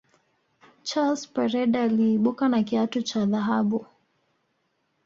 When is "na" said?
2.49-2.63